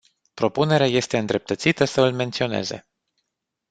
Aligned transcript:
Propunerea 0.33 0.87
este 0.87 1.17
îndreptățită 1.17 1.85
să 1.85 2.01
îl 2.01 2.11
menționeze. 2.11 2.85